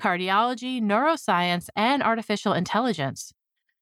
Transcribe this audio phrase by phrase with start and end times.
[0.00, 3.32] cardiology, neuroscience, and artificial intelligence.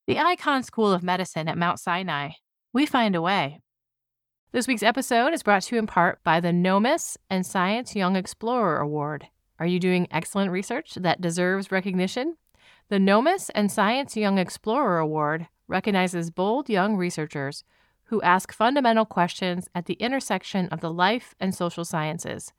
[0.06, 2.30] The Icahn School of Medicine at Mount Sinai.
[2.72, 3.60] We find a way.
[4.52, 8.14] This week's episode is brought to you in part by the NOMIS and Science Young
[8.14, 9.26] Explorer Award.
[9.58, 12.36] Are you doing excellent research that deserves recognition?
[12.88, 17.64] The NOMIS and Science Young Explorer Award recognizes bold young researchers
[18.04, 22.52] who ask fundamental questions at the intersection of the life and social sciences.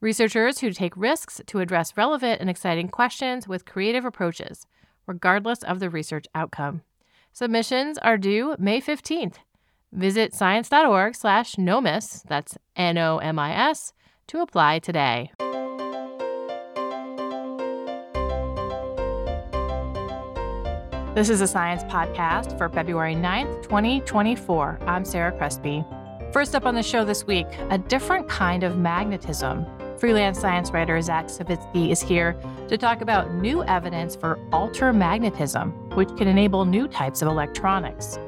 [0.00, 4.66] Researchers who take risks to address relevant and exciting questions with creative approaches,
[5.06, 6.82] regardless of the research outcome.
[7.32, 9.36] Submissions are due May 15th.
[9.92, 13.94] Visit science.org slash NOMIS, that's N-O-M-I-S,
[14.26, 15.30] to apply today.
[21.14, 24.78] This is a science podcast for February 9th, 2024.
[24.86, 25.82] I'm Sarah Crespi.
[26.34, 29.64] First up on the show this week, a different kind of magnetism
[29.98, 36.14] Freelance science writer Zack Savitsky is here to talk about new evidence for altermagnetism, which
[36.18, 38.18] can enable new types of electronics.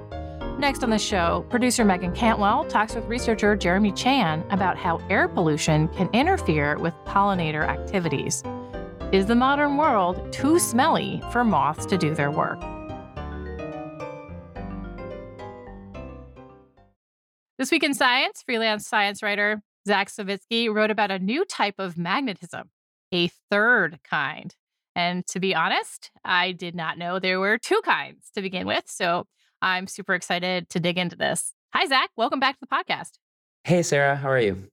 [0.58, 5.28] Next on the show, producer Meagan Cantwell talks with researcher Jeremy Chan about how air
[5.28, 8.42] pollution can interfere with pollinator activities.
[9.12, 12.60] Is the modern world too smelly for moths to do their work?
[17.58, 21.96] This week in science, freelance science writer Zack Savitsky wrote about a new type of
[21.96, 22.68] magnetism,
[23.10, 24.54] a third kind.
[24.94, 28.84] And to be honest, I did not know there were two kinds to begin with.
[28.86, 29.24] So
[29.62, 31.54] I'm super excited to dig into this.
[31.72, 32.10] Hi, Zack.
[32.18, 33.12] Welcome back to the podcast.
[33.64, 34.14] Hey, Sarah.
[34.14, 34.68] How are you?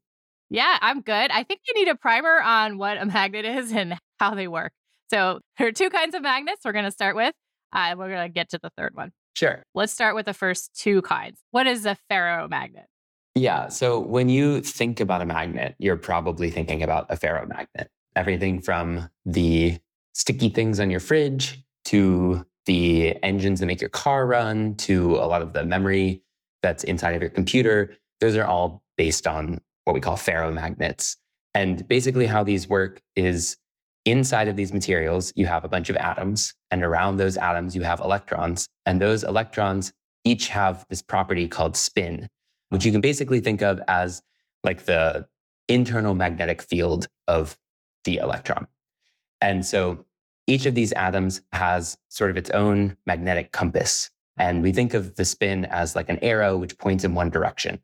[0.49, 1.31] Yeah, I'm good.
[1.31, 4.73] I think you need a primer on what a magnet is and how they work.
[5.09, 7.33] So there are two kinds of magnets we're going to start with.
[7.71, 9.13] Uh, we're going to get to the third one.
[9.33, 9.63] Sure.
[9.73, 11.39] Let's start with the first two kinds.
[11.51, 12.87] What is a ferromagnet?
[13.35, 13.67] Yeah.
[13.67, 17.87] So when you think about a magnet, you're probably thinking about a ferromagnet.
[18.15, 19.77] Everything from the
[20.13, 25.27] sticky things on your fridge to the engines that make your car run to a
[25.27, 26.23] lot of the memory
[26.63, 27.93] that's inside of your computer.
[28.21, 31.17] Those are all based on what we call ferromagnets.
[31.53, 33.57] And basically, how these work is
[34.05, 37.81] inside of these materials, you have a bunch of atoms, and around those atoms, you
[37.83, 38.67] have electrons.
[38.85, 42.29] And those electrons each have this property called spin
[42.69, 44.21] which you can basically think of as
[44.63, 45.27] like the
[45.67, 47.57] internal magnetic field of
[48.03, 48.67] the electron.
[49.41, 50.05] And so
[50.47, 54.09] each of these atoms has sort of its own magnetic compass.
[54.37, 57.79] And we think of the spin as like an arrow which points in one direction.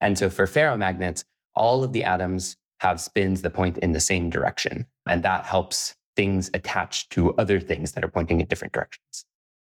[0.00, 4.30] And so for ferromagnets, all of the atoms have spins that point in the same
[4.30, 4.86] direction.
[5.06, 9.24] And that helps things attach to other things that are pointing in different directions.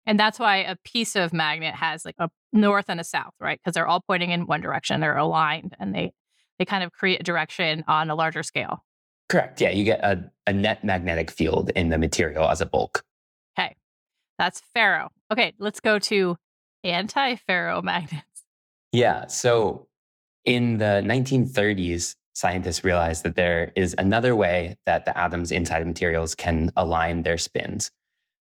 [0.09, 3.61] And that's why a piece of magnet has like a north and a south, right?
[3.63, 5.01] Because they're all pointing in one direction.
[5.01, 6.13] They're aligned and they
[6.59, 8.83] they kind of create a direction on a larger scale.
[9.29, 9.61] Correct.
[9.61, 13.05] Yeah, you get a, a net magnetic field in the material as a bulk.
[13.57, 13.77] Okay.
[14.39, 15.11] That's ferro.
[15.31, 16.37] Okay, let's go to
[16.83, 18.23] anti-ferromagnets.
[18.91, 19.27] Yeah.
[19.27, 19.87] So
[20.47, 26.35] in the 1930s, scientists realized that there is another way that the atoms inside materials
[26.35, 27.91] can align their spins.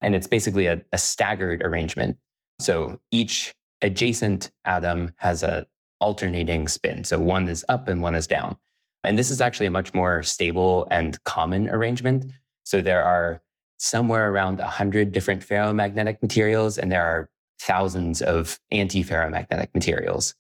[0.02, 2.18] And it's basically a, a staggered arrangement.
[2.60, 5.68] So each adjacent atom has a
[6.00, 7.04] alternating spin.
[7.04, 8.58] So one is up and one is down.
[9.04, 12.32] And this is actually a much more stable and common arrangement.
[12.64, 13.42] So there are
[13.78, 20.36] somewhere around 100 different ferromagnetic materials, and there are thousands of anti ferromagnetic materials.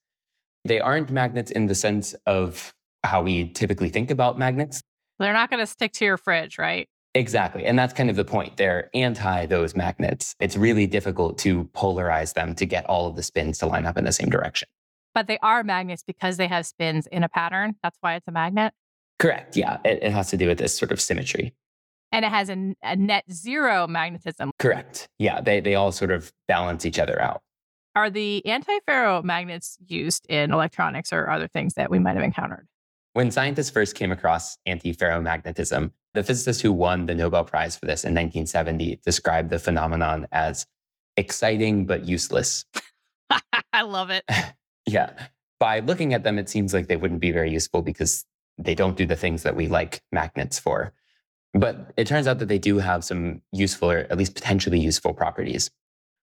[0.65, 2.73] They aren't magnets in the sense of
[3.03, 4.81] how we typically think about magnets.
[5.19, 6.89] They're not going to stick to your fridge, right?
[7.15, 7.65] Exactly.
[7.65, 8.57] And that's kind of the point.
[8.57, 10.35] They're anti those magnets.
[10.39, 13.97] It's really difficult to polarize them to get all of the spins to line up
[13.97, 14.67] in the same direction.
[15.15, 17.75] But they are magnets because they have spins in a pattern.
[17.81, 18.73] That's why it's a magnet.
[19.17, 19.57] Correct.
[19.57, 19.77] Yeah.
[19.83, 21.55] It, it has to do with this sort of symmetry.
[22.11, 24.51] And it has a, a net zero magnetism.
[24.59, 25.07] Correct.
[25.17, 25.41] Yeah.
[25.41, 27.41] They, they all sort of balance each other out.
[27.95, 32.67] Are the anti ferromagnets used in electronics or other things that we might have encountered?
[33.17, 38.03] When scientists first came across anti-ferromagnetism, the physicist who won the Nobel Prize for this
[38.03, 40.67] in 1970 described the phenomenon as
[41.15, 42.63] exciting but useless.
[43.73, 44.23] I love it.
[44.85, 45.13] yeah.
[45.59, 48.23] By looking at them, it seems like they wouldn't be very useful because
[48.59, 50.93] they don't do the things that we like magnets for.
[51.55, 55.15] But it turns out that they do have some useful or at least potentially useful
[55.15, 55.71] properties.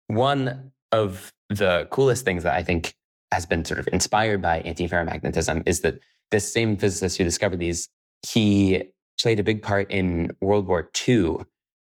[0.06, 2.94] One of the coolest things that I think
[3.32, 5.98] has been sort of inspired by antiferromagnetism is that
[6.30, 7.88] this same physicist who discovered these,
[8.26, 8.84] he
[9.20, 11.38] played a big part in World War II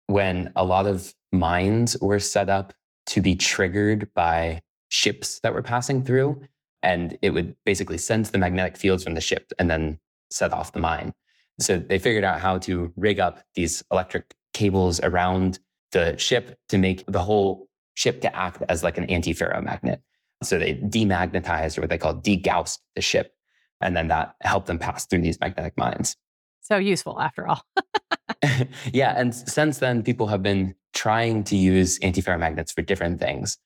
[0.07, 2.73] when a lot of mines were set up
[3.07, 6.41] to be triggered by ships that were passing through.
[6.81, 9.99] And it would basically sense the magnetic fields from the ship and then
[10.31, 11.13] set off the mine.
[11.59, 15.59] So they figured out how to rig up these electric cables around
[15.91, 19.99] the ship to make the whole ship to act as like an antiferromagnet.
[20.41, 23.33] So they demagnetized or what they call degaussed the ship.
[23.81, 26.15] And then that helped them pass through these magnetic mines.
[26.61, 27.63] So useful after all.
[28.93, 29.13] yeah.
[29.17, 33.57] And since then, people have been trying to use antiferromagnets for different things.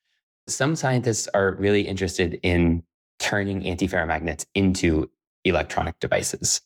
[0.47, 2.83] Some scientists are really interested in
[3.19, 5.09] turning antiferromagnets into
[5.45, 6.61] electronic devices.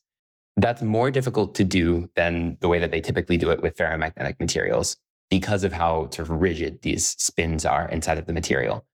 [0.55, 4.39] That's more difficult to do than the way that they typically do it with ferromagnetic
[4.39, 4.97] materials
[5.29, 8.85] because of how sort of rigid these spins are inside of the material.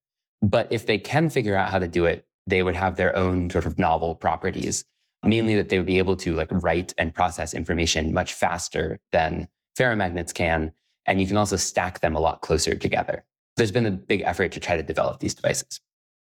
[0.42, 3.50] But if they can figure out how to do it, they would have their own
[3.50, 4.84] sort of novel properties,
[5.24, 9.48] mainly that they would be able to like write and process information much faster than
[9.78, 10.72] ferromagnets can.
[11.06, 13.24] And you can also stack them a lot closer together.
[13.56, 15.80] There's been a big effort to try to develop these devices.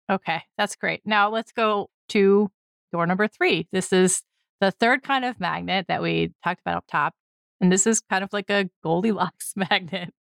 [0.09, 1.01] Okay, that's great.
[1.05, 2.49] Now let's go to
[2.91, 3.67] door number three.
[3.71, 4.23] This is
[4.61, 7.13] the third kind of magnet that we talked about up top.
[7.59, 10.13] And this is kind of like a Goldilocks magnet.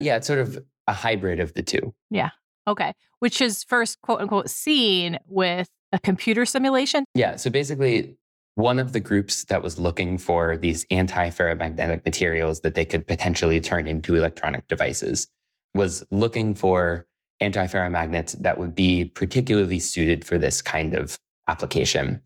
[0.00, 1.94] Yeah, it's sort of a hybrid of the two.
[2.10, 2.30] Yeah.
[2.66, 2.94] Okay.
[3.18, 7.04] Which is first, quote unquote, seen with a computer simulation.
[7.14, 7.36] Yeah.
[7.36, 8.16] So basically,
[8.56, 13.06] one of the groups that was looking for these anti ferromagnetic materials that they could
[13.06, 15.28] potentially turn into electronic devices
[15.74, 17.06] was looking for
[17.40, 21.18] anti ferromagnets that would be particularly suited for this kind of
[21.48, 22.20] application.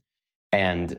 [0.53, 0.99] And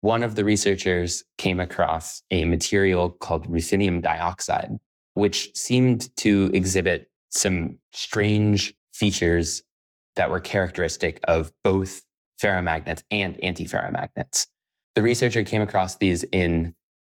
[0.00, 4.78] one of the researchers came across a material called ruthenium dioxide,
[5.14, 9.62] which seemed to exhibit some strange features
[10.16, 12.02] that were characteristic of both
[12.40, 14.46] ferromagnets and antiferromagnets.
[14.94, 16.74] The researcher came across these in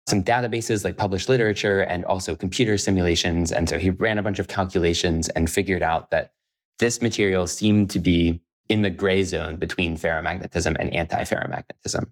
[0.09, 3.51] some databases like published literature and also computer simulations.
[3.53, 6.33] And so he ran a bunch of calculations and figured out that
[6.79, 12.07] this material seemed to be in the gray zone between ferromagnetism and antiferromagnetism.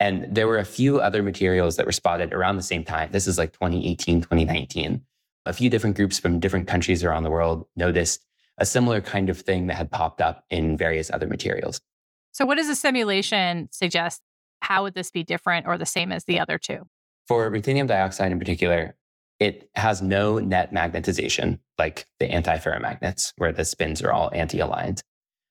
[0.00, 3.10] And there were a few other materials that were spotted around the same time.
[3.12, 5.00] This is like 2018, 2019.
[5.46, 8.24] A few different groups from different countries around the world noticed
[8.58, 11.80] a similar kind of thing that had popped up in various other materials.
[12.32, 14.22] So, what does the simulation suggest?
[14.60, 16.86] How would this be different or the same as the other two?
[17.28, 18.96] For ruthenium dioxide in particular,
[19.40, 25.02] it has no net magnetization like the antiferromagnets, where the spins are all anti aligned,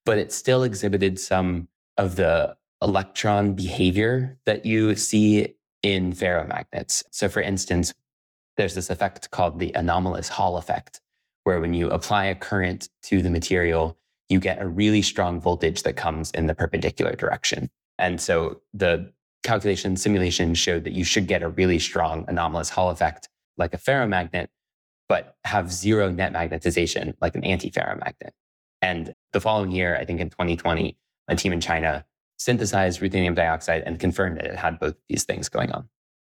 [0.05, 1.67] but it still exhibited some
[1.97, 7.03] of the electron behavior that you see in ferromagnets.
[7.11, 7.93] So, for instance,
[8.57, 11.01] there's this effect called the anomalous Hall effect,
[11.43, 13.97] where when you apply a current to the material,
[14.29, 17.69] you get a really strong voltage that comes in the perpendicular direction.
[17.97, 19.11] And so the
[19.43, 23.77] calculation simulation showed that you should get a really strong anomalous Hall effect like a
[23.77, 24.47] ferromagnet,
[25.07, 28.31] but have zero net magnetization like an antiferromagnet.
[28.81, 30.97] And the following year, I think in 2020,
[31.27, 32.05] a team in China
[32.37, 35.87] synthesized ruthenium dioxide and confirmed that it had both these things going on.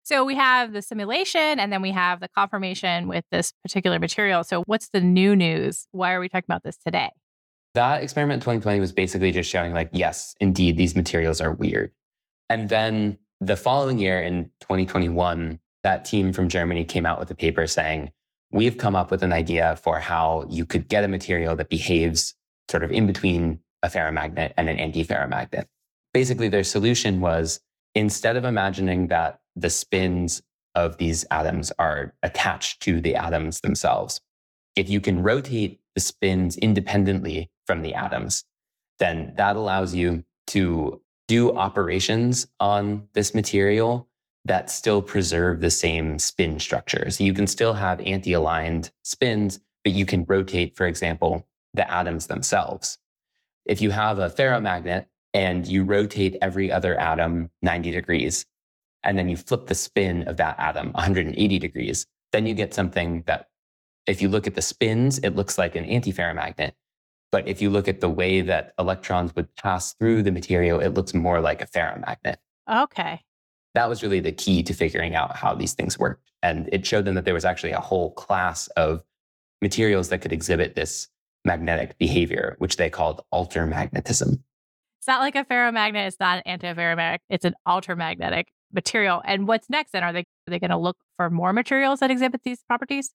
[0.10, 4.44] So we have the simulation and then we have the confirmation with this particular material.
[4.44, 5.86] So what's the new news?
[5.92, 7.12] Why are we talking about this today?
[7.76, 11.92] That experiment in 2020 was basically just showing like, yes, indeed, these materials are weird.
[12.50, 17.36] And then the following year in 2021, that team from Germany came out with a
[17.36, 18.12] paper saying,
[18.52, 22.34] we've come up with an idea for how you could get a material that behaves
[22.68, 25.66] sort of in between a ferromagnet and an antiferromagnet
[26.14, 27.60] basically their solution was
[27.96, 30.42] instead of imagining that the spins
[30.76, 34.22] of these atoms are attached to the atoms themselves,
[34.76, 38.46] if you can rotate the spins independently from the atoms,
[39.00, 44.08] then that allows you to do operations on this material
[44.46, 47.10] that still preserve the same spin structure.
[47.10, 51.90] So you can still have anti aligned spins, but you can rotate, for example, the
[51.92, 52.98] atoms themselves.
[53.66, 58.46] If you have a ferromagnet and you rotate every other atom 90 degrees,
[59.04, 63.24] and then you flip the spin of that atom 180 degrees, then you get something
[63.28, 63.48] that,
[64.06, 66.72] if you look at the spins, it looks like an antiferromagnet.
[67.32, 70.96] But if you look at the way that electrons would pass through the material, it
[70.96, 72.38] looks more like a ferromagnet.
[72.70, 73.22] Okay.
[73.76, 76.32] That was really the key to figuring out how these things worked.
[76.42, 79.04] And it showed them that there was actually a whole class of
[79.62, 81.08] materials that could exhibit this
[81.46, 84.40] magnetic behavior, which they called altermagnetism
[85.10, 86.08] not like a ferromagnet.
[86.08, 87.20] It's not an antiferromagnetic.
[87.30, 88.46] It's an altermagnetic.
[88.74, 89.22] Material.
[89.26, 89.96] And what's next?
[89.96, 93.12] And are they are they going to look for more materials that exhibit these properties?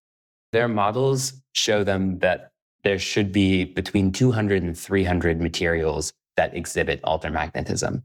[0.53, 2.53] Their models show them that
[2.85, 8.03] there should be between 200 and 300 materials that exhibit altermagnetism.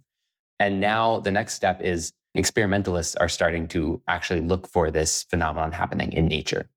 [0.59, 5.71] And now the next step is experimentalists are starting to actually look for this phenomenon
[5.71, 6.69] happening in nature.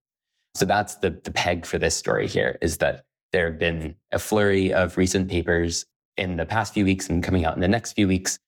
[0.55, 4.19] So that's the, the peg for this story here is that there have been a
[4.19, 5.87] flurry of recent papers
[6.17, 8.39] in the past few weeks and coming out in the next few weeks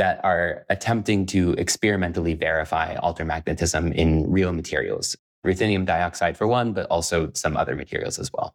[0.00, 5.14] that are attempting to experimentally verify altermagnetism in real materials,
[5.44, 8.54] ruthenium dioxide for one, but also some other materials as well.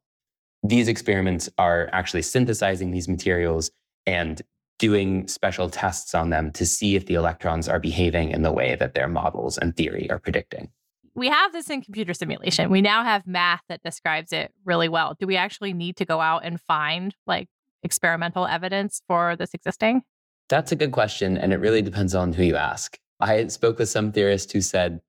[0.63, 3.69] These experiments are actually synthesizing these materials
[4.07, 4.41] and
[4.79, 8.75] doing special tests on them to see if the electrons are behaving in the way
[8.79, 10.69] that their models and theory are predicting.
[11.13, 12.71] We have this in computer simulation.
[12.71, 15.15] We now have math that describes it really well.
[15.19, 17.49] Do we actually need to go out and find like
[17.83, 20.01] experimental evidence for this existing?
[20.49, 21.37] That's a good question.
[21.37, 22.97] And it really depends on who you ask.
[23.19, 25.01] I spoke with some theorists who said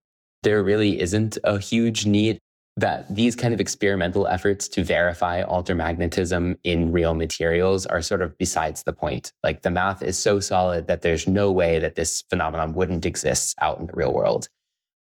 [0.42, 2.38] there really isn't a huge need
[2.78, 8.36] that these kind of experimental efforts to verify altermagnetism in real materials are sort of
[8.36, 9.32] besides the point.
[9.42, 13.54] Like the math is so solid that there's no way that this phenomenon wouldn't exist
[13.62, 14.48] out in the real world.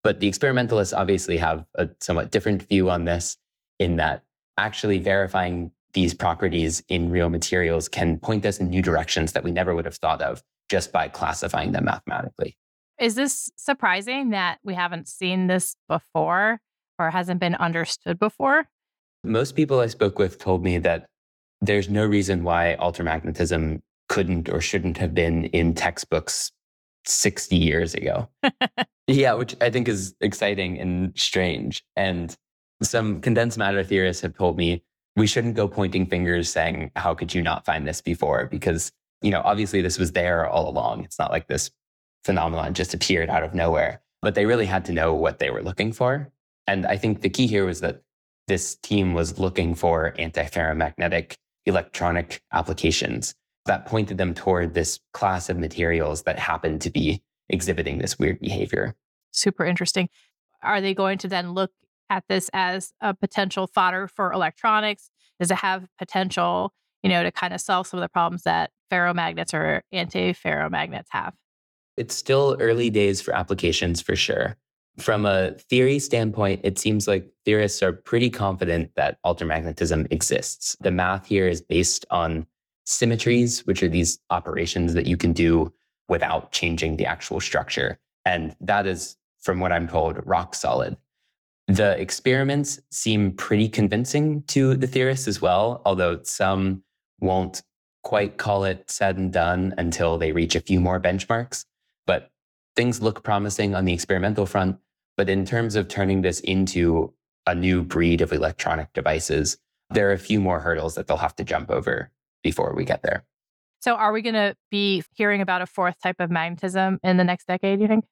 [0.04, 3.38] But the experimentalists obviously have a somewhat different view on this
[3.80, 4.24] in that
[4.58, 9.52] actually verifying these properties in real materials can point us in new directions that we
[9.52, 12.58] never would have thought of just by classifying them mathematically.
[13.00, 16.60] Is this surprising that we haven't seen this before
[17.00, 18.66] or hasn't been understood before?
[19.24, 21.08] Most people I spoke with told me that
[21.62, 26.52] there's no reason why altermagnetism couldn't or shouldn't have been in textbooks
[27.06, 28.30] 60 years ago.
[29.08, 31.84] yeah, which I think is exciting and strange.
[31.96, 32.36] And
[32.82, 34.84] some condensed matter theorists have told me
[35.16, 38.48] we shouldn't go pointing fingers saying, how could you not find this before?
[38.48, 38.92] Because,
[39.22, 41.04] you know, obviously this was there all along.
[41.04, 41.72] It's not like this
[42.26, 45.62] phenomenon just appeared out of nowhere, but they really had to know what they were
[45.62, 46.32] looking for.
[46.66, 48.02] And I think the key here was that
[48.48, 55.58] this team was looking for antiferromagnetic electronic applications that pointed them toward this class of
[55.58, 58.96] materials that happened to be exhibiting this weird behavior.
[59.32, 60.10] Super interesting.
[60.62, 61.72] Are they going to then look
[62.10, 65.10] at this as a potential fodder for electronics?
[65.40, 68.72] Does it have potential, you know, to kind of solve some of the problems that
[68.92, 71.34] ferromagnets or anti-ferromagnets have?
[71.98, 74.58] It's still early days for applications for sure.
[74.98, 80.76] From a theory standpoint, it seems like theorists are pretty confident that altermagnetism exists.
[80.82, 82.46] The math here is based on
[82.86, 85.74] symmetries, which are these operations that you can do
[86.10, 87.98] without changing the actual structure.
[88.26, 90.96] And that is, from what I'm told, rock solid.
[91.68, 96.84] The experiments seem pretty convincing to the theorists as well, although some
[97.20, 97.64] won't
[98.04, 101.66] quite call it said and done until they reach a few more benchmarks.
[102.06, 102.30] But
[102.76, 104.78] things look promising on the experimental front.
[105.16, 107.14] But in terms of turning this into
[107.46, 109.58] a new breed of electronic devices,
[109.90, 113.04] there are a few more hurdles that they'll have to jump over before we get
[113.04, 113.24] there.
[113.80, 117.24] So, are we going to be hearing about a fourth type of magnetism in the
[117.24, 118.06] next decade, you think?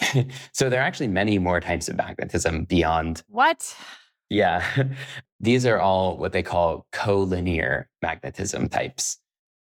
[0.52, 3.22] so there are actually many more types of magnetism beyond.
[3.28, 3.74] What?
[4.30, 4.64] Yeah.
[5.40, 9.18] These are all what they call collinear magnetism types.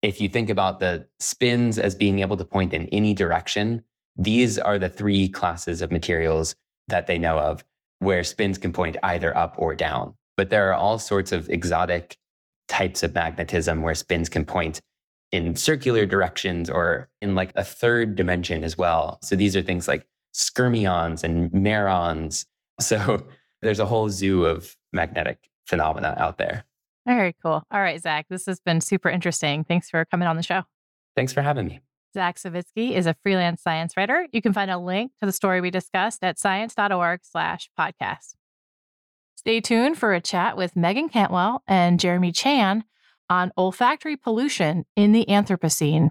[0.02, 3.83] If you think about the spins as being able to point in any direction,
[4.16, 6.54] these are the three classes of materials
[6.88, 7.64] that they know of
[8.00, 10.14] where spins can point either up or down.
[10.37, 12.19] But there are all sorts of exotic
[12.69, 14.81] types of magnetism where spins can point
[15.33, 19.19] in circular directions or in like a third dimension as well.
[19.23, 22.46] So these are things like skyrmions and merons.
[22.80, 23.24] So
[23.62, 26.64] there's a whole zoo of magnetic phenomena out there.
[27.06, 27.62] Very cool.
[27.70, 29.62] All right, Zack, this has been super interesting.
[29.62, 30.62] Thanks for coming on the show.
[31.14, 31.80] Thanks for having me.
[32.14, 34.26] Zack Savitsky is a freelance science writer.
[34.32, 38.34] You can find a link to the story we discussed at science.org slash podcast.
[39.36, 42.84] Stay tuned for a chat with Meagan Cantwell and Jeremy Chan
[43.28, 46.10] on olfactory pollution in the Anthropocene.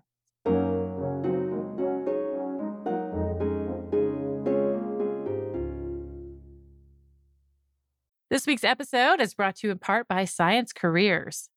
[8.33, 11.49] This week's episode is brought to you in part by Science Careers.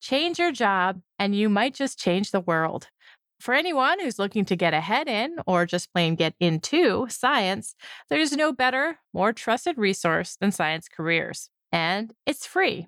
[0.00, 2.86] Change your job, and you might just change the world.
[3.40, 7.74] For anyone who's looking to get ahead in or just plain get into science,
[8.08, 11.50] there's no better, more trusted resource than Science Careers.
[11.72, 12.86] And it's free.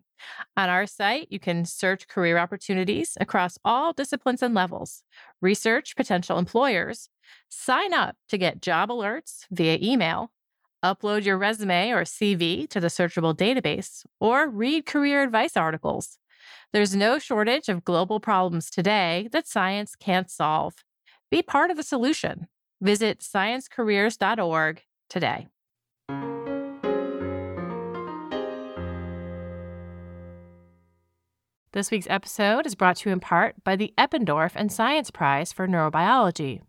[0.57, 5.03] On our site, you can search career opportunities across all disciplines and levels,
[5.43, 7.09] research potential employers,
[7.49, 10.31] sign up to get job alerts via email,
[10.85, 16.19] upload your resume or CV to the searchable database, or read career advice articles.
[16.73, 20.75] There's no shortage of global problems today that science can't solve.
[21.31, 22.49] Be part of the solution.
[22.81, 25.49] Visit sciencecareers.org today.
[31.73, 35.53] This week's episode is brought to you in part by the Eppendorf and Science Prize
[35.53, 36.61] for Neurobiology.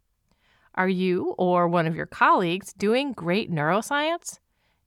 [0.75, 4.39] Are you or one of your colleagues doing great neuroscience?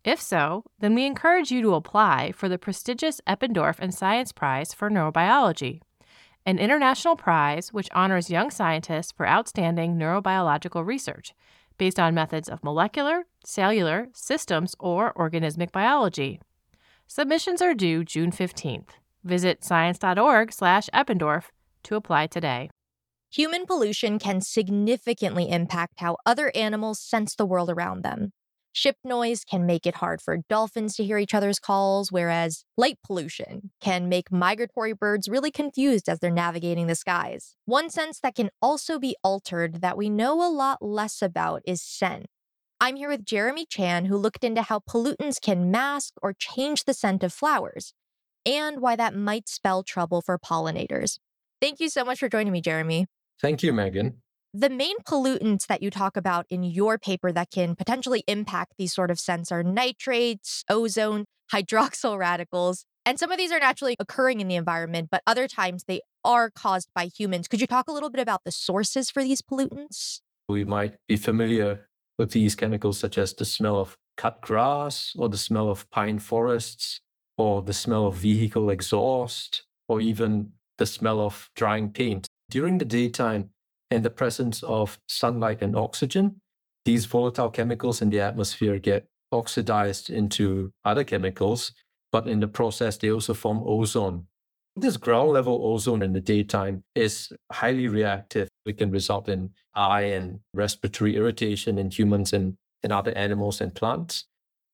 [0.04, 4.74] If so, then we encourage you to apply for the prestigious Eppendorf and Science Prize
[4.74, 5.80] for Neurobiology,
[6.44, 11.34] an international prize which honors young scientists for outstanding neurobiological research
[11.78, 16.38] based on methods of molecular, cellular, systems, or organismic biology.
[17.06, 18.90] Submissions are due June 15th.
[19.24, 21.44] Visit science.org/eppendorf
[21.84, 22.68] to apply today.
[23.30, 28.32] Human pollution can significantly impact how other animals sense the world around them.
[28.72, 32.98] Ship noise can make it hard for dolphins to hear each other's calls, whereas light
[33.04, 37.54] pollution can make migratory birds really confused as they're navigating the skies.
[37.66, 41.82] One sense that can also be altered that we know a lot less about is
[41.82, 42.26] scent.
[42.80, 46.94] I'm here with Jeremy Chan, who looked into how pollutants can mask or change the
[46.94, 47.92] scent of flowers,
[48.46, 51.18] and why that might spell trouble for pollinators.
[51.60, 53.06] Thank you so much for joining me, Jeremy.
[53.40, 54.22] Thank you, Meagan.
[54.54, 58.94] The main pollutants that you talk about in your paper that can potentially impact these
[58.94, 62.84] sort of scents are nitrates, ozone, hydroxyl radicals.
[63.04, 66.50] And some of these are naturally occurring in the environment, but other times they are
[66.50, 67.48] caused by humans.
[67.48, 70.20] Could you talk a little bit about the sources for these pollutants?
[70.48, 75.28] We might be familiar with these chemicals, such as the smell of cut grass, or
[75.28, 77.00] the smell of pine forests,
[77.36, 82.26] or the smell of vehicle exhaust, or even the smell of drying paint.
[82.50, 83.50] During the daytime,
[83.90, 86.40] in the presence of sunlight and oxygen,
[86.84, 91.72] these volatile chemicals in the atmosphere get oxidized into other chemicals,
[92.10, 94.26] but in the process, they also form ozone.
[94.76, 98.48] This ground level ozone in the daytime is highly reactive.
[98.64, 103.74] It can result in eye and respiratory irritation in humans and in other animals and
[103.74, 104.24] plants.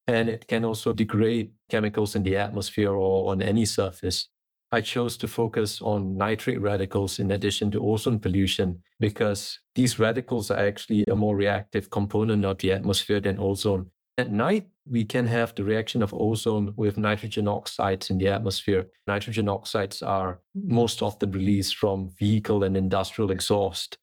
[0.07, 4.29] And it can also degrade chemicals in the atmosphere or on any surface.
[4.75, 10.51] I chose to focus on nitrate radicals in addition to ozone pollution because these radicals
[10.51, 13.93] are actually a more reactive component of the atmosphere than ozone.
[14.19, 18.87] At night, we can have the reaction of ozone with nitrogen oxides in the atmosphere.
[19.07, 23.97] Nitrogen oxides are most often released from vehicle and industrial exhaust,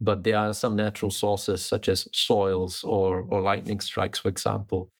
[0.00, 4.90] but there are some natural sources such as soils or, or lightning strikes, for example.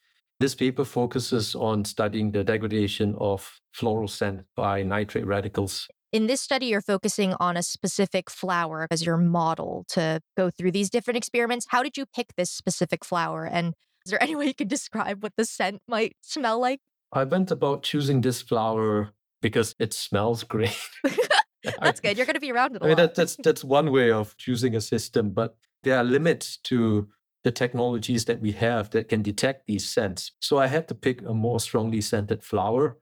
[0.40, 5.88] This paper focuses on studying the degradation of floral scent by nitrate radicals.
[6.12, 10.73] In this study, you're focusing on a specific flower as your model to go through
[10.73, 11.66] these different experiments.
[11.70, 13.44] How did you pick this specific flower?
[13.44, 16.81] And is there any way you could describe what the scent might smell like?
[17.12, 20.77] I went about choosing this flower because it smells great.
[21.81, 22.16] that's good.
[22.16, 24.37] You're going to be around it a I mean, that, that's that's one way of
[24.37, 27.09] choosing a system, but there are limits to
[27.44, 30.33] the technologies that we have that can detect these scents.
[30.40, 32.96] So I had to pick a more strongly scented flower.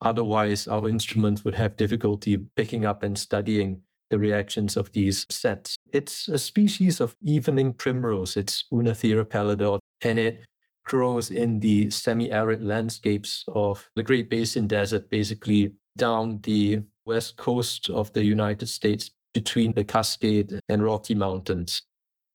[0.00, 5.76] Otherwise, our instruments would have difficulty picking up and studying the reactions of these scents.
[5.92, 8.36] It's a species of evening primrose.
[8.36, 10.44] It's Oenothera pallida, and it
[10.84, 17.90] grows in the semi-arid landscapes of the Great Basin Desert, basically down the west coast
[17.90, 21.82] of the United States between the Cascade and Rocky Mountains.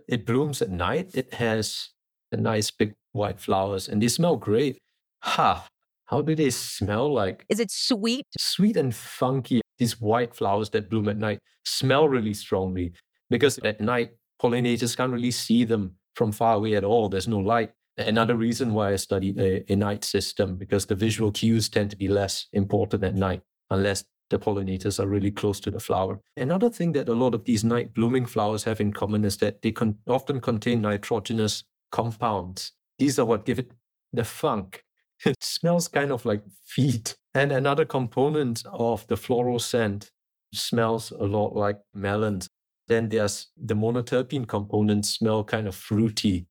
[0.07, 1.11] It blooms at night.
[1.13, 1.89] It has
[2.31, 4.77] a nice big white flowers and they smell great.
[5.21, 5.67] Ha!
[6.05, 7.45] How do they smell like?
[7.49, 8.25] Is it sweet?
[8.37, 9.61] Sweet and funky.
[9.79, 12.93] These white flowers that bloom at night smell really strongly
[13.29, 14.11] because at night,
[14.41, 17.09] pollinators can't really see them from far away at all.
[17.09, 17.71] There's no light.
[17.97, 21.97] Another reason why I studied a, a night system because the visual cues tend to
[21.97, 26.19] be less important at night unless the pollinators are really close to the flower.
[26.35, 29.61] Another thing that a lot of these night blooming flowers have in common is that
[29.61, 32.71] they con- often contain nitrogenous compounds.
[32.97, 33.71] These are what give it
[34.11, 34.83] the funk.
[35.25, 37.15] It smells kind of like feet.
[37.35, 40.09] And another component of the floral scent
[40.53, 42.49] smells a lot like melons.
[42.87, 46.47] Then there's the monoterpene components smell kind of fruity.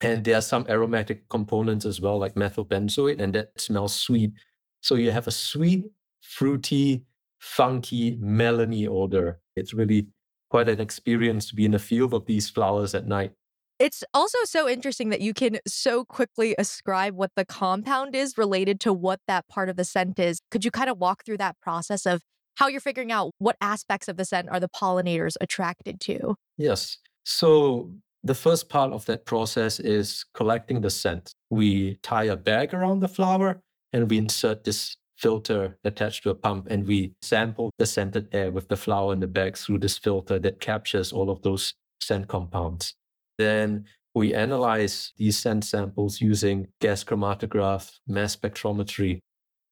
[0.00, 4.32] And there are some aromatic components as well, like methyl benzoate, and that smells sweet.
[4.80, 5.84] So you have a sweet,
[6.22, 7.04] fruity,
[7.38, 9.40] funky, melony odor.
[9.56, 10.08] It's really
[10.50, 13.32] quite an experience to be in the field of these flowers at night.
[13.78, 18.80] It's also so interesting that you can so quickly ascribe what the compound is related
[18.80, 20.40] to what that part of the scent is.
[20.50, 22.22] Could you kind of walk through that process of
[22.56, 26.34] how you're figuring out what aspects of the scent are the pollinators attracted to?
[26.56, 26.98] Yes.
[27.24, 27.92] So
[28.24, 31.32] the first part of that process is collecting the scent.
[31.50, 33.60] We tie a bag around the flower
[33.92, 38.50] and we insert this filter attached to a pump and we sample the scented air
[38.50, 42.28] with the flower in the bag through this filter that captures all of those scent
[42.28, 42.94] compounds.
[43.36, 49.20] Then we analyze these scent samples using gas chromatograph mass spectrometry.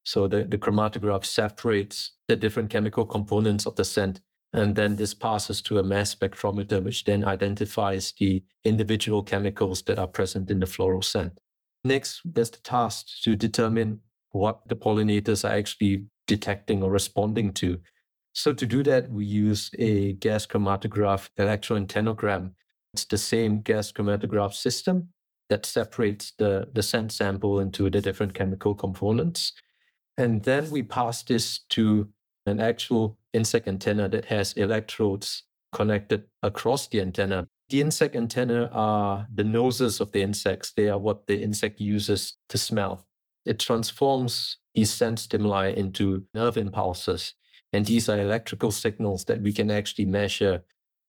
[0.04, 4.20] So the, the chromatograph separates the different chemical components of the scent.
[4.52, 9.98] And then this passes to a mass spectrometer, which then identifies the individual chemicals that
[9.98, 11.38] are present in the floral scent.
[11.84, 14.00] Next, there's the task to determine
[14.36, 17.78] what the pollinators are actually detecting or responding to.
[18.32, 22.52] So to do that, we use a gas chromatograph electroantennogram.
[22.92, 25.08] It's the same gas chromatograph system
[25.48, 29.52] that separates the, the scent sample into the different chemical components.
[30.18, 32.08] And then we pass this to
[32.46, 37.48] an actual insect antenna that has electrodes connected across the antenna.
[37.68, 40.72] The insect antenna are the noses of the insects.
[40.72, 43.06] They are what the insect uses to smell.
[43.46, 47.34] It transforms these sense stimuli into nerve impulses.
[47.72, 50.62] And these are electrical signals that we can actually measure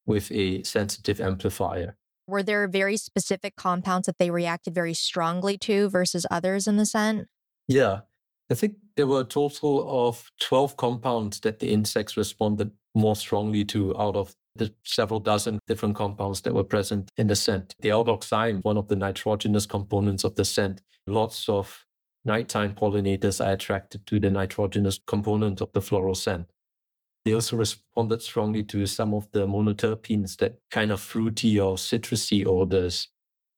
[0.06, 1.98] with a sensitive amplifier.
[2.28, 6.86] Were there very specific compounds that they reacted very strongly to versus others in the
[6.86, 7.28] scent?
[7.68, 8.02] Yeah.
[8.50, 13.66] I think there were a total of 12 compounds that the insects responded more strongly
[13.66, 17.76] to out of the several dozen different compounds that were present in the scent.
[17.80, 21.86] The aldoxime, one of the nitrogenous components of the scent, lots of
[22.28, 26.48] nighttime pollinators are attracted to the nitrogenous component of the floral scent.
[27.26, 32.46] They also responded strongly to some of the monoterpenes, that kind of fruity or citrusy
[32.46, 33.10] odors.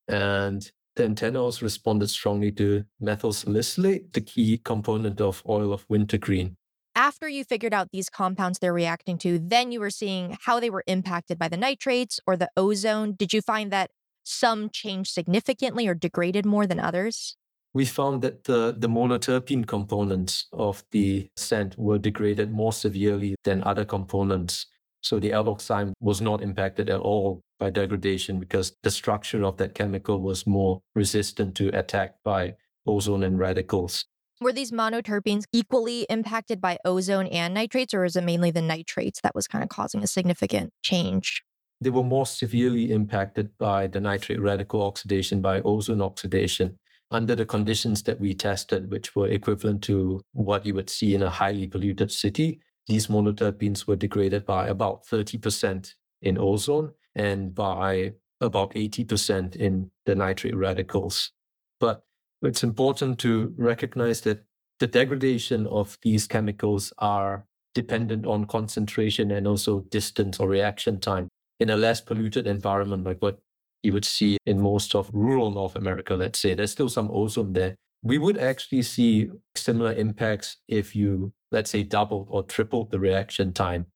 [0.07, 5.85] And the antenna also responded strongly to methyl salicylate, the key component of oil of
[5.89, 6.55] wintergreen
[6.99, 10.69] after you figured out these compounds they're reacting to, then you were seeing how they
[10.69, 13.13] were impacted by the nitrates or the ozone.
[13.13, 13.89] Did you find that
[14.25, 17.37] some changed significantly or degraded more than others?
[17.73, 23.63] We found that the, the monoterpene components of the scent were degraded more severely than
[23.63, 24.65] other components.
[25.01, 29.75] So the aldoxime was not impacted at all by degradation because the structure of that
[29.75, 32.55] chemical was more resistant to attack by
[32.87, 34.05] ozone and radicals.
[34.41, 39.19] Were these monoterpenes equally impacted by ozone and nitrates, or is it mainly the nitrates
[39.21, 41.43] that was kind of causing a significant change?
[41.81, 46.79] They were more severely impacted by the nitrate radical oxidation, by ozone oxidation,
[47.11, 51.23] under the conditions that we tested, which were equivalent to what you would see in
[51.23, 52.61] a highly polluted city.
[52.87, 60.15] These monoterpenes were degraded by about 30% in ozone and by about 80% in the
[60.15, 61.31] nitrate radicals.
[61.79, 62.03] But
[62.41, 64.45] it's important to recognize that
[64.79, 67.45] the degradation of these chemicals are
[67.75, 71.27] dependent on concentration and also distance or reaction time.
[71.59, 73.39] In a less polluted environment, like what
[73.83, 77.53] you would see in most of rural North America, let's say, there's still some ozone
[77.53, 77.75] there.
[78.01, 83.53] We would actually see similar impacts if you, let's say, doubled or tripled the reaction
[83.53, 83.87] time.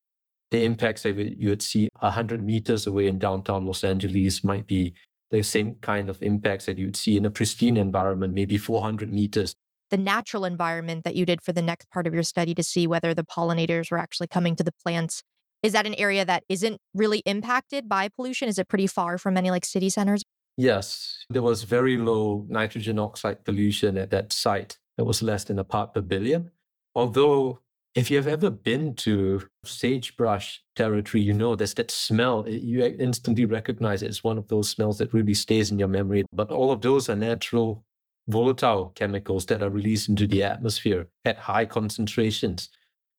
[0.51, 4.93] The impacts that you would see 100 meters away in downtown Los Angeles might be
[5.31, 9.55] the same kind of impacts that you'd see in a pristine environment, maybe 400 meters.
[9.89, 12.85] The natural environment that you did for the next part of your study to see
[12.85, 15.23] whether the pollinators were actually coming to the plants.
[15.63, 18.49] Is that an area that isn't really impacted by pollution?
[18.49, 20.21] Is it pretty far from any like city centers?
[20.57, 24.77] Yes, there was very low nitrogen oxide pollution at that site.
[24.97, 26.51] It was less than a part per billion.
[26.93, 27.59] Although
[27.95, 32.47] if you've ever been to sagebrush territory, you know there's that smell.
[32.47, 34.07] You instantly recognize it.
[34.07, 36.25] It's one of those smells that really stays in your memory.
[36.33, 37.85] But all of those are natural
[38.27, 42.69] volatile chemicals that are released into the atmosphere at high concentrations.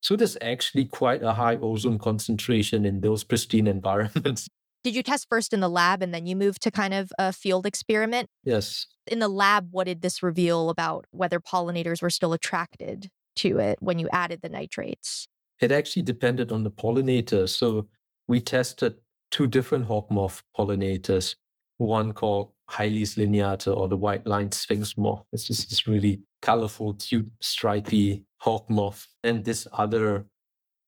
[0.04, 4.48] So there's actually quite a high ozone concentration in those pristine environments.
[4.84, 7.32] Did you test first in the lab and then you moved to kind of a
[7.32, 8.28] field experiment?
[8.44, 8.86] Yes.
[9.06, 13.78] In the lab, what did this reveal about whether pollinators were still attracted to it
[13.80, 15.26] when you added the nitrates?
[15.58, 17.48] It actually depended on the pollinator.
[17.48, 17.88] So
[18.28, 18.96] we tested
[19.30, 21.34] two different hawk moth pollinators,
[21.78, 25.24] one called Hyles lineata or the white lined sphinx moth.
[25.32, 29.08] It's just this really colorful, cute, stripy hawk moth.
[29.24, 30.26] And this other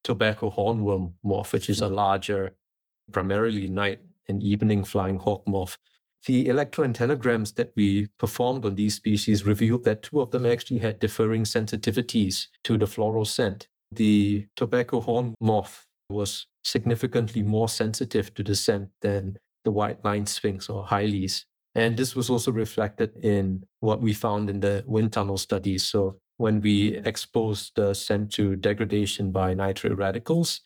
[0.04, 2.54] tobacco hornworm moth, which is a larger,
[3.10, 5.78] primarily night and evening flying hawk moth.
[6.26, 10.98] The electroantennograms that we performed on these species revealed that two of them actually had
[10.98, 13.68] differing sensitivities to the floral scent.
[13.92, 20.26] The tobacco horn moth was significantly more sensitive to the scent than the white line
[20.26, 21.46] sphinx or Hyles.
[21.76, 25.84] And this was also reflected in what we found in the wind tunnel studies.
[25.84, 27.06] So when we mm-hmm.
[27.06, 30.62] exposed the scent to degradation by nitrate radicals,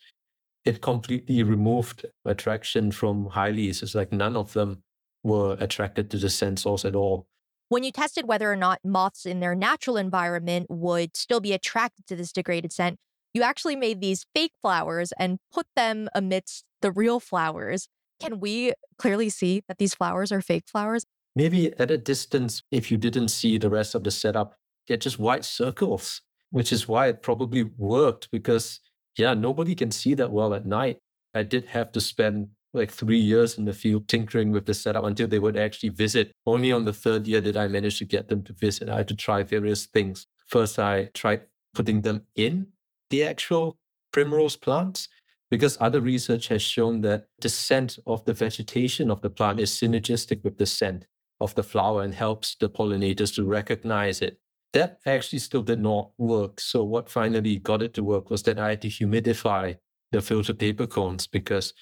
[0.63, 3.83] it completely removed attraction from Hyles.
[3.83, 4.83] It's like none of them
[5.21, 7.27] were attracted to the scent source at all.
[7.67, 12.07] When you tested whether or not moths in their natural environment would still be attracted
[12.07, 12.99] to this degraded scent,
[13.33, 17.89] you actually made these fake flowers and put them amidst the real flowers.
[18.21, 21.05] Can we clearly see that these flowers are fake flowers?
[21.35, 24.55] Maybe at a distance, if you didn't see the rest of the setup,
[24.87, 28.79] they're just white circles, which is why it probably worked because,
[29.17, 30.99] yeah, nobody can see that well at night.
[31.33, 35.03] I did have to spend like three years in the field tinkering with the setup
[35.03, 36.31] until they would actually visit.
[36.45, 38.87] Only on the third year did I manage to get them to visit.
[38.89, 40.27] I had to try various things.
[40.47, 41.41] First, I tried
[41.73, 42.67] putting them in
[43.09, 43.77] the actual
[44.11, 45.07] primrose plants
[45.51, 49.69] because other research has shown that the scent of the vegetation of the plant is
[49.69, 51.05] synergistic with the scent
[51.41, 54.39] of the flower and helps the pollinators to recognize it.
[54.71, 56.61] That actually still did not work.
[56.61, 59.75] So, what finally got it to work was that I had to humidify
[60.13, 61.73] the filter paper cones because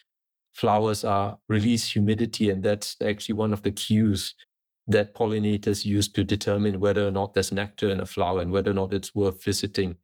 [0.53, 4.34] flowers are release humidity, and that's actually one of the cues
[4.88, 8.71] that pollinators use to determine whether or not there's nectar in a flower and whether
[8.71, 9.95] or not it's worth visiting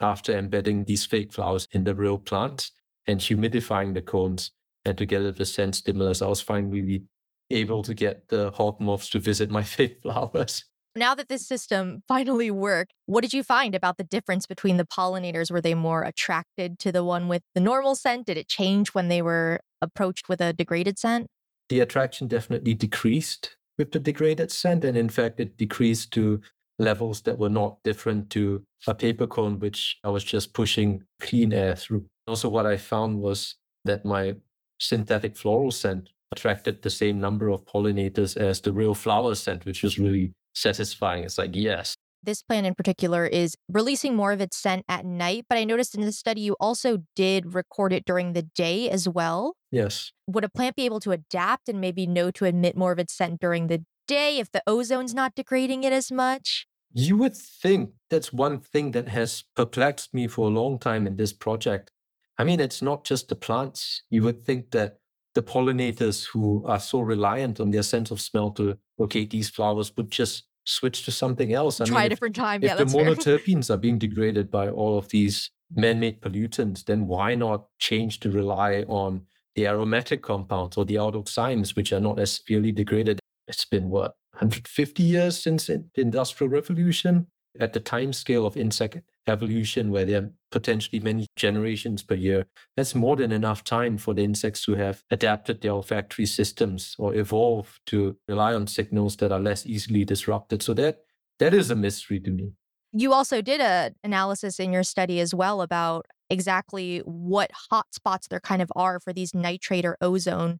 [0.00, 2.70] after embedding these fake flowers in the real plant
[3.08, 4.52] and humidifying the cones
[4.84, 6.22] and together get the scent stimulus.
[6.22, 7.04] I was finally
[7.50, 10.64] able to get the hawk moths to visit my fake flowers.
[10.94, 14.86] Now that this system finally worked, what did you find about the difference between the
[14.86, 15.50] pollinators?
[15.50, 18.26] Were they more attracted to the one with the normal scent?
[18.26, 21.28] Did it change when they were approached with a degraded scent?
[21.68, 24.84] The attraction definitely decreased with the degraded scent.
[24.84, 26.40] And in fact, it decreased to
[26.78, 31.52] levels that were not different to a paper cone, which I was just pushing clean
[31.52, 32.06] air through.
[32.28, 34.36] Also, what I found was that my
[34.78, 39.82] synthetic floral scent attracted the same number of pollinators as the real flower scent, which
[39.82, 41.24] was really satisfying.
[41.24, 41.94] It's like, yes.
[42.22, 45.94] This plant in particular is releasing more of its scent at night, but I noticed
[45.94, 49.54] in the study you also did record it during the day as well.
[49.70, 50.12] Yes.
[50.26, 53.14] Would a plant be able to adapt and maybe know to emit more of its
[53.14, 56.66] scent during the day if the ozone's not degrading it as much?
[56.92, 61.16] You would think that's one thing that has perplexed me for a long time in
[61.16, 61.92] this project.
[62.38, 64.02] I mean, it's not just the plants.
[64.10, 64.98] You would think that
[65.34, 69.92] the pollinators who are so reliant on their sense of smell to locate these flowers
[69.96, 71.80] would just switch to something else.
[71.80, 72.62] I Try mean, a different time.
[72.62, 77.34] If yeah, the monoterpenes are being degraded by all of these man-made pollutants, then why
[77.34, 79.22] not change to rely on
[79.54, 83.18] the aromatic compounds or the aldoximes, which are not as severely degraded?
[83.48, 87.26] It's been what 150 years since the Industrial Revolution.
[87.60, 92.46] At the time scale of insect evolution, where there are potentially many generations per year,
[92.76, 97.14] that's more than enough time for the insects to have adapted their olfactory systems or
[97.14, 100.62] evolve to rely on signals that are less easily disrupted.
[100.62, 101.00] So that
[101.38, 102.52] that is a mystery to me.
[102.92, 108.40] You also did an analysis in your study as well about exactly what hotspots there
[108.40, 110.58] kind of are for these nitrate or ozone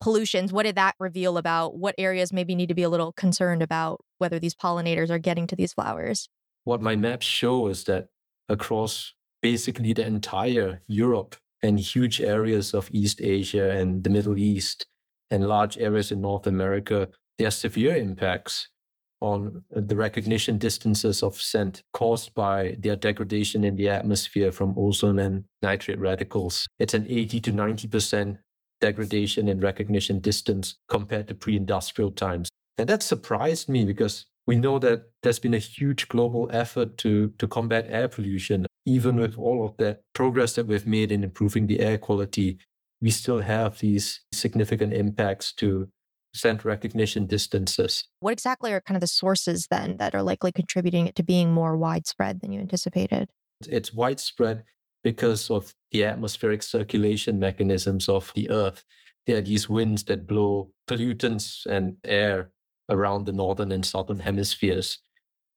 [0.00, 0.52] pollutions.
[0.52, 4.00] What did that reveal about what areas maybe need to be a little concerned about
[4.18, 6.28] whether these pollinators are getting to these flowers?
[6.64, 8.08] What my maps show is that
[8.48, 14.86] across basically the entire Europe and huge areas of East Asia and the Middle East
[15.30, 18.68] and large areas in North America, there are severe impacts
[19.20, 25.20] on the recognition distances of scent caused by their degradation in the atmosphere from ozone
[25.20, 26.66] and nitrate radicals.
[26.80, 28.38] It's an 80 to 90%
[28.80, 32.48] degradation in recognition distance compared to pre industrial times.
[32.78, 37.32] And that surprised me because we know that there's been a huge global effort to,
[37.38, 38.66] to combat air pollution.
[38.84, 42.58] Even with all of that progress that we've made in improving the air quality,
[43.00, 45.88] we still have these significant impacts to
[46.34, 48.08] scent recognition distances.
[48.20, 51.52] What exactly are kind of the sources then that are likely contributing it to being
[51.52, 53.28] more widespread than you anticipated?
[53.68, 54.64] It's widespread
[55.04, 58.84] because of the atmospheric circulation mechanisms of the Earth.
[59.26, 62.50] There are these winds that blow pollutants and air
[62.88, 64.98] around the northern and southern hemispheres.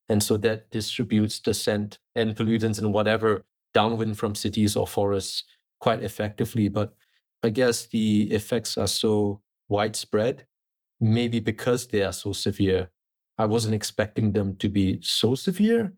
[0.10, 5.44] And so that distributes the scent and pollutants and whatever downwind from cities or forests
[5.80, 6.70] quite effectively.
[6.70, 6.94] But
[7.44, 10.46] I guess the effects are so widespread,
[11.00, 12.90] maybe because they are so severe.
[13.38, 15.94] I wasn't expecting them to be so severe.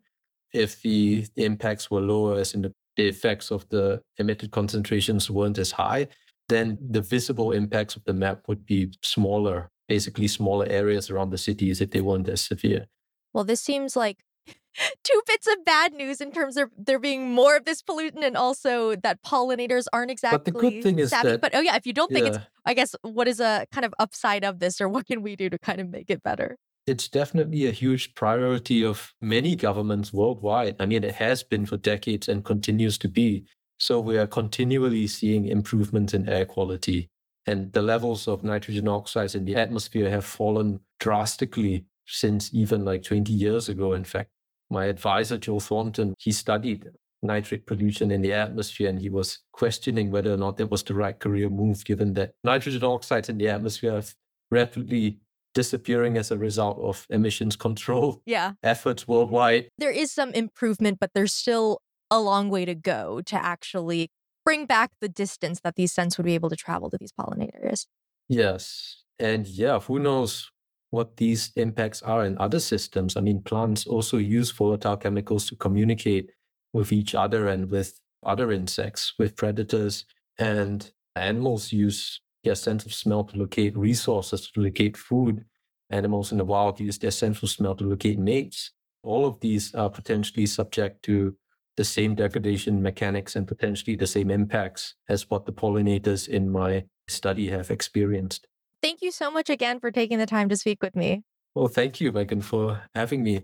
[0.52, 5.56] If the, impacts were lower, as in the the effects of the emitted concentrations weren't
[5.56, 6.08] as high,
[6.48, 11.38] then the visible impacts of the map would be smaller, basically smaller areas around the
[11.38, 12.86] cities if they weren't as severe.
[13.32, 14.18] Well, this seems like
[15.04, 18.36] two bits of bad news in terms of there being more of this pollutant and
[18.36, 21.30] also that pollinators aren't exactly but the good thing is savvy.
[21.30, 22.34] That, but oh yeah, if you don't think yeah.
[22.34, 25.36] it's I guess what is a kind of upside of this or what can we
[25.36, 26.56] do to kind of make it better?
[26.88, 30.76] it's definitely a huge priority of many governments worldwide.
[30.80, 33.44] I mean, it has been for decades and continues to be.
[33.78, 37.10] So we are continually seeing improvements in air quality.
[37.48, 43.02] And the levels of nitrogen oxides in the atmosphere have fallen drastically since even like
[43.02, 43.94] 20 years ago.
[43.94, 44.30] In fact,
[44.70, 46.90] my advisor, Joe Thornton, he studied
[47.22, 48.88] nitrate pollution in the atmosphere.
[48.90, 52.32] And he was questioning whether or not that was the right career move, given that
[52.44, 54.02] nitrogen oxides in the atmosphere are
[54.50, 55.18] rapidly
[55.54, 58.52] disappearing as a result of emissions control Yeah.
[58.62, 59.68] efforts worldwide.
[59.78, 61.80] There is some improvement, but there's still
[62.10, 64.10] a long way to go to actually
[64.48, 67.84] bring back the distance that these scents would be able to travel to these pollinators.
[68.30, 69.04] Yes.
[69.18, 70.50] And yeah, who knows
[70.88, 73.14] what these impacts are in other systems?
[73.14, 76.30] I mean, plants also use volatile chemicals to communicate
[76.72, 80.06] with each other and with other insects, with predators.
[80.38, 85.44] And animals use their sense of smell to locate resources, to locate food.
[85.90, 88.70] Animals in the wild use their sense of smell to locate mates.
[89.02, 91.36] All of these are potentially subject to
[91.78, 96.84] the same degradation mechanics and potentially the same impacts as what the pollinators in my
[97.06, 98.46] study have experienced.
[98.82, 101.22] Thank you so much again for taking the time to speak with me.
[101.54, 103.42] Well, thank you, Meagan, for having me.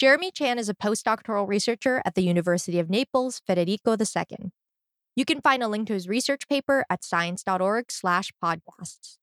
[0.00, 4.50] Jeremy Chan is a postdoctoral researcher at the University of Naples, Federico II.
[5.14, 9.18] You can find a link to his research paper at science.org/podcasts.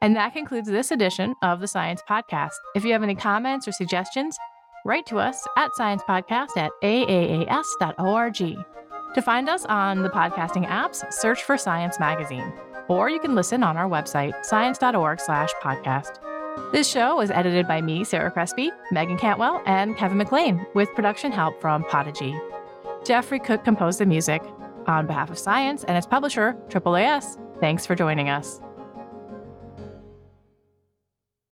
[0.00, 2.54] And that concludes this edition of the Science Podcast.
[2.74, 4.38] If you have any comments or suggestions,
[4.84, 8.36] write to us at sciencepodcast at aaas.org.
[9.14, 12.52] To find us on the podcasting apps, search for Science Magazine,
[12.88, 16.18] or you can listen on our website, science.org slash podcast.
[16.72, 21.30] This show was edited by me, Sarah Crespi, Meagan Cantwell, and Kevin McLean, with production
[21.30, 22.34] help from Podigy.
[23.04, 24.42] Jeffrey Cook composed the music.
[24.86, 28.60] On behalf of Science and its publisher, AAAS, thanks for joining us.